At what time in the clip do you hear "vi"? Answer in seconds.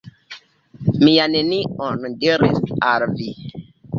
3.21-3.31